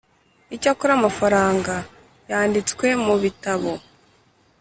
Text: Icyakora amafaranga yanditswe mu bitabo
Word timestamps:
Icyakora 0.55 0.91
amafaranga 0.99 1.73
yanditswe 2.29 2.87
mu 3.05 3.15
bitabo 3.23 3.71